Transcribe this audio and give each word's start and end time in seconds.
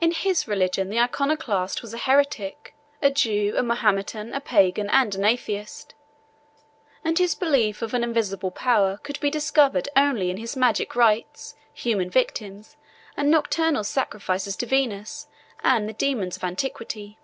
In 0.00 0.12
his 0.12 0.48
religion 0.48 0.88
the 0.88 0.98
Iconoclast 0.98 1.82
was 1.82 1.92
a 1.92 1.98
Heretic, 1.98 2.74
a 3.02 3.10
Jew, 3.10 3.52
a 3.58 3.62
Mahometan, 3.62 4.32
a 4.32 4.40
Pagan, 4.40 4.88
and 4.88 5.14
an 5.14 5.22
Atheist; 5.26 5.94
and 7.04 7.18
his 7.18 7.34
belief 7.34 7.82
of 7.82 7.92
an 7.92 8.02
invisible 8.02 8.50
power 8.50 8.96
could 9.02 9.20
be 9.20 9.28
discovered 9.28 9.90
only 9.94 10.30
in 10.30 10.38
his 10.38 10.56
magic 10.56 10.96
rites, 10.96 11.56
human 11.74 12.08
victims, 12.08 12.78
and 13.18 13.30
nocturnal 13.30 13.84
sacrifices 13.84 14.56
to 14.56 14.64
Venus 14.64 15.26
and 15.62 15.86
the 15.86 15.92
daemons 15.92 16.38
of 16.38 16.44
antiquity. 16.44 17.18